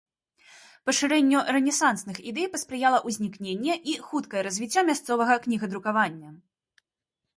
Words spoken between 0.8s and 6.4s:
Пашырэнню рэнесансных ідэй паспрыяла ўзнікненне і хуткае развіццё мясцовага кнігадрукавання.